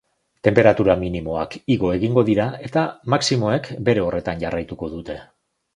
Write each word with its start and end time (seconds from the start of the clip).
Tenperatura 0.45 0.95
minimoak 1.01 1.53
igo 1.75 1.93
egingo 1.97 2.25
dira, 2.31 2.49
eta 2.69 2.87
maximoek 3.17 3.73
bere 3.91 4.09
horretan 4.09 4.45
jarraituko 4.47 4.93
dute. 4.99 5.23